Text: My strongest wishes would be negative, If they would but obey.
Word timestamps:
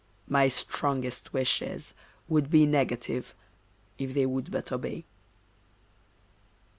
My 0.27 0.49
strongest 0.49 1.31
wishes 1.31 1.93
would 2.27 2.49
be 2.49 2.65
negative, 2.65 3.35
If 3.99 4.15
they 4.15 4.25
would 4.25 4.49
but 4.49 4.71
obey. 4.71 5.05